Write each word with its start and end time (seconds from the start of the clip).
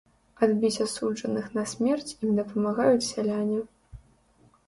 Адбіць 0.45 0.81
асуджаных 0.85 1.45
на 1.57 1.65
смерць 1.73 2.15
ім 2.27 2.31
дапамагаюць 2.41 3.09
сяляне. 3.13 3.59